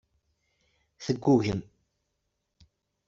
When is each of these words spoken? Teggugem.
Teggugem. 1.05 1.61